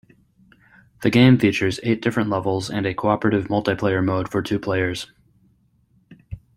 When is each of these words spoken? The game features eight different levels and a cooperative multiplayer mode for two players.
The 1.03 1.11
game 1.11 1.37
features 1.37 1.79
eight 1.83 2.01
different 2.01 2.31
levels 2.31 2.71
and 2.71 2.87
a 2.87 2.95
cooperative 2.95 3.49
multiplayer 3.49 4.03
mode 4.03 4.31
for 4.31 4.41
two 4.41 4.57
players. 4.57 5.05